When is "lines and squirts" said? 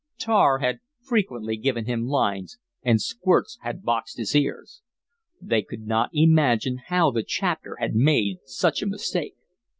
2.07-3.59